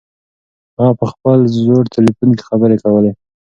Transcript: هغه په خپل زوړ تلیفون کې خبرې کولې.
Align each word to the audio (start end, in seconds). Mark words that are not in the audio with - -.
هغه 0.77 0.93
په 0.99 1.05
خپل 1.11 1.37
زوړ 1.61 1.83
تلیفون 1.95 2.29
کې 2.37 2.43
خبرې 2.49 2.77
کولې. 2.83 3.11